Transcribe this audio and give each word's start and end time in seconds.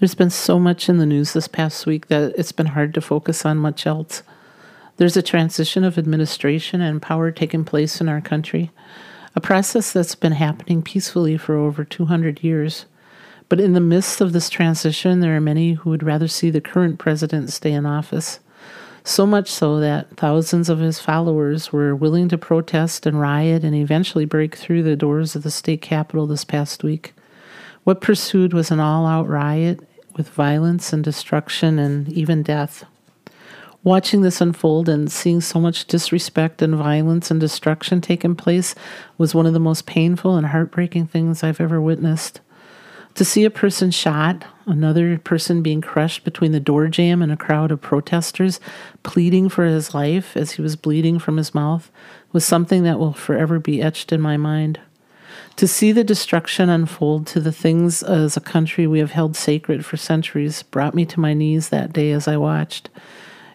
There's 0.00 0.14
been 0.14 0.30
so 0.30 0.58
much 0.58 0.88
in 0.88 0.96
the 0.96 1.04
news 1.04 1.34
this 1.34 1.46
past 1.46 1.84
week 1.84 2.06
that 2.06 2.32
it's 2.34 2.52
been 2.52 2.68
hard 2.68 2.94
to 2.94 3.02
focus 3.02 3.44
on 3.44 3.58
much 3.58 3.86
else. 3.86 4.22
There's 4.96 5.18
a 5.18 5.20
transition 5.20 5.84
of 5.84 5.98
administration 5.98 6.80
and 6.80 7.02
power 7.02 7.30
taking 7.30 7.66
place 7.66 8.00
in 8.00 8.08
our 8.08 8.22
country, 8.22 8.70
a 9.36 9.42
process 9.42 9.92
that's 9.92 10.14
been 10.14 10.32
happening 10.32 10.80
peacefully 10.80 11.36
for 11.36 11.54
over 11.54 11.84
200 11.84 12.42
years. 12.42 12.86
But 13.50 13.60
in 13.60 13.74
the 13.74 13.80
midst 13.80 14.22
of 14.22 14.32
this 14.32 14.48
transition, 14.48 15.20
there 15.20 15.36
are 15.36 15.40
many 15.40 15.74
who 15.74 15.90
would 15.90 16.02
rather 16.02 16.28
see 16.28 16.48
the 16.48 16.62
current 16.62 16.98
president 16.98 17.52
stay 17.52 17.72
in 17.72 17.84
office. 17.84 18.40
So 19.04 19.26
much 19.26 19.50
so 19.50 19.80
that 19.80 20.16
thousands 20.16 20.70
of 20.70 20.78
his 20.78 20.98
followers 20.98 21.74
were 21.74 21.94
willing 21.94 22.30
to 22.30 22.38
protest 22.38 23.04
and 23.04 23.20
riot 23.20 23.64
and 23.64 23.74
eventually 23.74 24.24
break 24.24 24.54
through 24.54 24.82
the 24.82 24.96
doors 24.96 25.36
of 25.36 25.42
the 25.42 25.50
state 25.50 25.82
capitol 25.82 26.26
this 26.26 26.46
past 26.46 26.82
week. 26.82 27.12
What 27.84 28.00
pursued 28.00 28.54
was 28.54 28.70
an 28.70 28.80
all 28.80 29.06
out 29.06 29.28
riot 29.28 29.86
with 30.16 30.28
violence 30.28 30.92
and 30.92 31.02
destruction 31.02 31.78
and 31.78 32.08
even 32.08 32.42
death. 32.42 32.84
Watching 33.82 34.20
this 34.20 34.42
unfold 34.42 34.90
and 34.90 35.10
seeing 35.10 35.40
so 35.40 35.58
much 35.58 35.86
disrespect 35.86 36.60
and 36.60 36.74
violence 36.74 37.30
and 37.30 37.40
destruction 37.40 38.02
taking 38.02 38.36
place 38.36 38.74
was 39.16 39.34
one 39.34 39.46
of 39.46 39.54
the 39.54 39.60
most 39.60 39.86
painful 39.86 40.36
and 40.36 40.48
heartbreaking 40.48 41.06
things 41.06 41.42
I've 41.42 41.60
ever 41.62 41.80
witnessed. 41.80 42.40
To 43.14 43.24
see 43.24 43.44
a 43.44 43.50
person 43.50 43.90
shot, 43.90 44.44
another 44.66 45.18
person 45.18 45.62
being 45.62 45.80
crushed 45.80 46.24
between 46.24 46.52
the 46.52 46.60
door 46.60 46.88
jamb 46.88 47.22
and 47.22 47.32
a 47.32 47.36
crowd 47.36 47.70
of 47.70 47.80
protesters 47.80 48.60
pleading 49.02 49.48
for 49.48 49.64
his 49.64 49.94
life 49.94 50.36
as 50.36 50.52
he 50.52 50.62
was 50.62 50.76
bleeding 50.76 51.18
from 51.18 51.36
his 51.36 51.54
mouth 51.54 51.90
was 52.32 52.44
something 52.44 52.82
that 52.84 52.98
will 52.98 53.12
forever 53.12 53.58
be 53.58 53.82
etched 53.82 54.12
in 54.12 54.20
my 54.20 54.36
mind. 54.36 54.78
To 55.60 55.68
see 55.68 55.92
the 55.92 56.02
destruction 56.02 56.70
unfold 56.70 57.26
to 57.26 57.38
the 57.38 57.52
things 57.52 58.02
as 58.02 58.34
a 58.34 58.40
country 58.40 58.86
we 58.86 58.98
have 59.00 59.10
held 59.10 59.36
sacred 59.36 59.84
for 59.84 59.98
centuries 59.98 60.62
brought 60.62 60.94
me 60.94 61.04
to 61.04 61.20
my 61.20 61.34
knees 61.34 61.68
that 61.68 61.92
day 61.92 62.12
as 62.12 62.26
I 62.26 62.38
watched. 62.38 62.88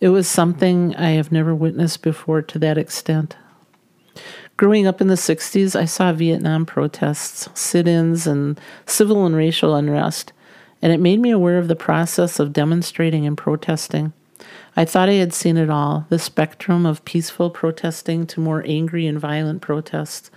It 0.00 0.08
was 0.08 0.26
something 0.26 0.96
I 0.96 1.10
have 1.10 1.30
never 1.30 1.54
witnessed 1.54 2.00
before 2.00 2.40
to 2.40 2.58
that 2.58 2.78
extent. 2.78 3.36
Growing 4.56 4.86
up 4.86 5.02
in 5.02 5.08
the 5.08 5.14
60s, 5.14 5.78
I 5.78 5.84
saw 5.84 6.14
Vietnam 6.14 6.64
protests, 6.64 7.50
sit 7.52 7.86
ins, 7.86 8.26
and 8.26 8.58
civil 8.86 9.26
and 9.26 9.36
racial 9.36 9.74
unrest, 9.74 10.32
and 10.80 10.94
it 10.94 11.00
made 11.00 11.20
me 11.20 11.30
aware 11.30 11.58
of 11.58 11.68
the 11.68 11.76
process 11.76 12.40
of 12.40 12.54
demonstrating 12.54 13.26
and 13.26 13.36
protesting. 13.36 14.14
I 14.74 14.86
thought 14.86 15.10
I 15.10 15.20
had 15.20 15.34
seen 15.34 15.58
it 15.58 15.68
all 15.68 16.06
the 16.08 16.18
spectrum 16.18 16.86
of 16.86 17.04
peaceful 17.04 17.50
protesting 17.50 18.26
to 18.28 18.40
more 18.40 18.64
angry 18.66 19.06
and 19.06 19.20
violent 19.20 19.60
protests. 19.60 20.30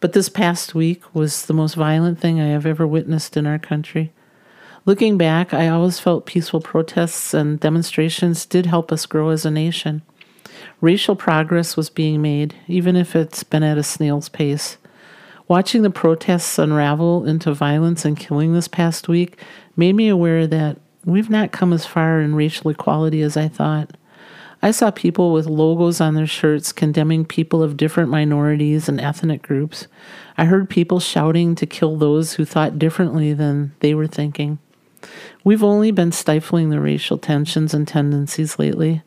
But 0.00 0.14
this 0.14 0.30
past 0.30 0.74
week 0.74 1.02
was 1.14 1.46
the 1.46 1.54
most 1.54 1.74
violent 1.74 2.18
thing 2.18 2.40
I 2.40 2.48
have 2.48 2.66
ever 2.66 2.86
witnessed 2.86 3.36
in 3.36 3.46
our 3.46 3.58
country. 3.58 4.12
Looking 4.86 5.18
back, 5.18 5.52
I 5.52 5.68
always 5.68 6.00
felt 6.00 6.24
peaceful 6.24 6.60
protests 6.60 7.34
and 7.34 7.60
demonstrations 7.60 8.46
did 8.46 8.64
help 8.64 8.90
us 8.90 9.04
grow 9.04 9.28
as 9.28 9.44
a 9.44 9.50
nation. 9.50 10.00
Racial 10.80 11.16
progress 11.16 11.76
was 11.76 11.90
being 11.90 12.22
made, 12.22 12.54
even 12.66 12.96
if 12.96 13.14
it's 13.14 13.44
been 13.44 13.62
at 13.62 13.76
a 13.76 13.82
snail's 13.82 14.30
pace. 14.30 14.78
Watching 15.48 15.82
the 15.82 15.90
protests 15.90 16.58
unravel 16.58 17.26
into 17.26 17.52
violence 17.52 18.04
and 18.06 18.18
killing 18.18 18.54
this 18.54 18.68
past 18.68 19.08
week 19.08 19.38
made 19.76 19.94
me 19.94 20.08
aware 20.08 20.46
that 20.46 20.78
we've 21.04 21.28
not 21.28 21.52
come 21.52 21.72
as 21.72 21.84
far 21.84 22.20
in 22.20 22.34
racial 22.34 22.70
equality 22.70 23.20
as 23.20 23.36
I 23.36 23.48
thought. 23.48 23.96
I 24.62 24.72
saw 24.72 24.90
people 24.90 25.32
with 25.32 25.46
logos 25.46 26.02
on 26.02 26.14
their 26.14 26.26
shirts 26.26 26.70
condemning 26.70 27.24
people 27.24 27.62
of 27.62 27.78
different 27.78 28.10
minorities 28.10 28.90
and 28.90 29.00
ethnic 29.00 29.40
groups. 29.40 29.86
I 30.36 30.44
heard 30.44 30.68
people 30.68 31.00
shouting 31.00 31.54
to 31.54 31.66
kill 31.66 31.96
those 31.96 32.34
who 32.34 32.44
thought 32.44 32.78
differently 32.78 33.32
than 33.32 33.72
they 33.80 33.94
were 33.94 34.06
thinking. 34.06 34.58
We've 35.44 35.64
only 35.64 35.92
been 35.92 36.12
stifling 36.12 36.68
the 36.68 36.80
racial 36.80 37.16
tensions 37.16 37.72
and 37.72 37.88
tendencies 37.88 38.58
lately. 38.58 39.02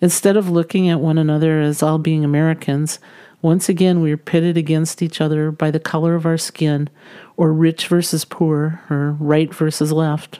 Instead 0.00 0.36
of 0.36 0.48
looking 0.48 0.88
at 0.88 1.00
one 1.00 1.18
another 1.18 1.60
as 1.60 1.82
all 1.82 1.98
being 1.98 2.24
Americans, 2.24 3.00
once 3.42 3.68
again 3.68 4.00
we 4.00 4.12
are 4.12 4.16
pitted 4.16 4.56
against 4.56 5.02
each 5.02 5.20
other 5.20 5.50
by 5.50 5.72
the 5.72 5.80
color 5.80 6.14
of 6.14 6.24
our 6.24 6.38
skin, 6.38 6.88
or 7.36 7.52
rich 7.52 7.88
versus 7.88 8.24
poor, 8.24 8.80
or 8.88 9.16
right 9.18 9.52
versus 9.52 9.90
left. 9.90 10.38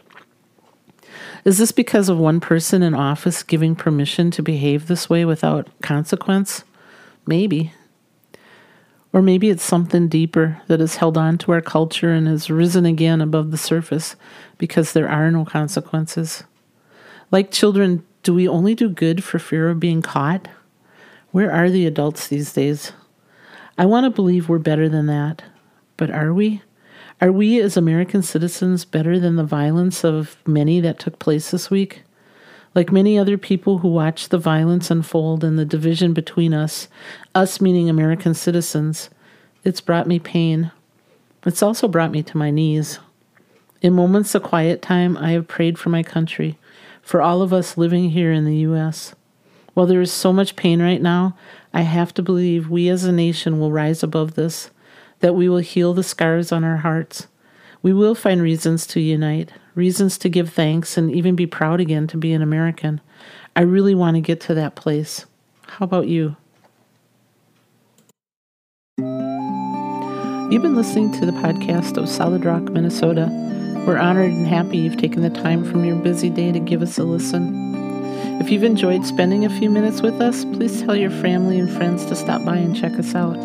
Is 1.45 1.59
this 1.59 1.73
because 1.73 2.09
of 2.09 2.17
one 2.17 2.41
person 2.41 2.83
in 2.83 2.95
office 2.95 3.43
giving 3.43 3.77
permission 3.77 4.31
to 4.31 4.43
behave 4.43 4.87
this 4.87 5.11
way 5.11 5.27
without 5.27 5.69
consequence? 5.83 6.65
Maybe. 7.27 7.73
Or 9.13 9.21
maybe 9.21 9.51
it's 9.51 9.63
something 9.63 10.09
deeper 10.09 10.61
that 10.69 10.81
has 10.81 10.97
held 10.97 11.19
on 11.19 11.37
to 11.39 11.53
our 11.53 11.61
culture 11.61 12.13
and 12.13 12.27
has 12.27 12.51
risen 12.51 12.87
again 12.87 13.21
above 13.21 13.51
the 13.51 13.59
surface 13.59 14.17
because 14.57 14.93
there 14.93 15.09
are 15.09 15.31
no 15.31 15.45
consequences. 15.45 16.45
Like 17.31 17.51
children, 17.51 18.05
do 18.23 18.33
we 18.33 18.49
only 18.49 18.75
do 18.75 18.89
good 18.89 19.23
for 19.23 19.39
fear 19.39 19.69
of 19.69 19.79
being 19.79 20.01
caught? 20.01 20.49
Where 21.31 21.53
are 21.53 21.69
the 21.69 21.87
adults 21.87 22.27
these 22.27 22.53
days? 22.55 22.93
I 23.77 23.85
want 23.85 24.05
to 24.05 24.11
believe 24.11 24.49
we're 24.49 24.59
better 24.59 24.89
than 24.89 25.07
that, 25.07 25.43
but 25.97 26.11
are 26.11 26.33
we? 26.33 26.63
Are 27.21 27.31
we 27.31 27.61
as 27.61 27.77
American 27.77 28.23
citizens 28.23 28.85
better 28.85 29.21
than 29.21 29.37
the 29.37 29.45
violence 29.45 30.05
of 30.05 30.37
many 30.47 30.81
that 30.81 30.99
took 30.99 31.19
place 31.19 31.51
this 31.51 31.71
week? 31.71 32.03
Like 32.75 32.91
many 32.91 33.17
other 33.17 33.39
people 33.39 33.79
who 33.79 33.89
watched 33.89 34.31
the 34.31 34.39
violence 34.39 34.91
unfold 34.91 35.45
and 35.45 35.57
the 35.57 35.65
division 35.65 36.13
between 36.13 36.53
us, 36.53 36.89
us 37.33 37.61
meaning 37.61 37.89
American 37.89 38.35
citizens, 38.35 39.11
it's 39.63 39.81
brought 39.81 40.09
me 40.09 40.19
pain. 40.19 40.73
It's 41.47 41.63
also 41.63 41.87
brought 41.87 42.11
me 42.11 42.25
to 42.25 42.37
my 42.37 42.51
knees. 42.51 42.99
In 43.81 43.93
moments 43.93 44.35
of 44.35 44.43
quiet 44.43 44.83
time, 44.83 45.17
I 45.17 45.31
have 45.33 45.47
prayed 45.47 45.79
for 45.79 45.91
my 45.91 46.03
country, 46.03 46.59
for 47.01 47.23
all 47.23 47.43
of 47.43 47.53
us 47.53 47.79
living 47.79 48.11
here 48.11 48.33
in 48.33 48.45
the 48.45 48.57
U.S. 48.57 49.15
While 49.75 49.87
there 49.87 50.01
is 50.01 50.13
so 50.13 50.33
much 50.33 50.57
pain 50.57 50.83
right 50.83 51.01
now, 51.01 51.37
I 51.73 51.83
have 51.83 52.13
to 52.15 52.23
believe 52.23 52.69
we 52.69 52.89
as 52.89 53.05
a 53.05 53.13
nation 53.13 53.61
will 53.61 53.71
rise 53.71 54.03
above 54.03 54.35
this 54.35 54.71
that 55.25 55.35
we 55.35 55.49
will 55.49 55.57
heal 55.57 55.95
the 55.95 56.03
scars 56.03 56.53
on 56.53 56.63
our 56.65 56.77
hearts. 56.77 57.29
We 57.81 57.95
will 57.95 58.15
find 58.15 58.43
reasons 58.43 58.87
to 58.89 59.01
unite, 59.01 59.53
reasons 59.75 60.19
to 60.19 60.29
give 60.29 60.53
thanks, 60.53 60.99
and 60.99 61.11
even 61.11 61.35
be 61.35 61.47
proud 61.47 61.81
again 61.81 62.07
to 62.09 62.19
be 62.19 62.35
an 62.35 62.43
American. 62.43 63.01
I 63.57 63.63
really 63.63 63.95
want 63.95 64.17
to 64.17 64.21
get 64.21 64.39
to 64.43 64.55
that 64.55 64.75
place. 64.75 65.25
How 65.67 65.87
about 65.87 66.09
you? 66.09 66.37
You've 68.99 70.61
been 70.61 70.77
listening 70.77 71.11
to 71.13 71.25
the 71.25 71.33
podcast 71.33 71.97
of 71.97 72.07
Solid 72.07 72.45
Rock, 72.45 72.65
Minnesota. 72.65 73.31
We're 73.87 73.97
honored 73.97 74.31
and 74.31 74.47
happy 74.47 74.77
you've 74.77 74.99
taken 74.99 75.23
the 75.23 75.31
time 75.31 75.65
from 75.65 75.87
your 75.87 75.97
busy 75.97 76.29
day 76.29 76.53
to 76.53 76.61
give 76.61 76.83
us 76.83 76.99
a 76.99 77.03
listen. 77.03 77.73
If 78.43 78.51
you've 78.51 78.63
enjoyed 78.63 79.07
spending 79.07 79.47
a 79.47 79.59
few 79.59 79.71
minutes 79.71 80.03
with 80.03 80.21
us, 80.21 80.45
please 80.45 80.83
tell 80.83 80.95
your 80.95 81.11
family 81.11 81.59
and 81.59 81.71
friends 81.71 82.05
to 82.05 82.15
stop 82.15 82.45
by 82.45 82.59
and 82.59 82.77
check 82.77 82.93
us 82.99 83.15
out. 83.15 83.39